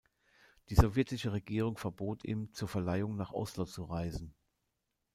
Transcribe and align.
Die 0.69 0.75
sowjetische 0.75 1.31
Regierung 1.31 1.77
verbot 1.77 2.23
ihm, 2.25 2.51
zur 2.53 2.67
Verleihung 2.67 3.15
nach 3.17 3.33
Oslo 3.33 3.65
zu 3.65 3.83
reisen. 3.83 4.33